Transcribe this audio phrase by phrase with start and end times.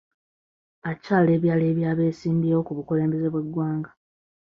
[0.91, 3.91] Akyaleebyaleebya abeesimbyewo ku bukulembeze bw'eggwanga.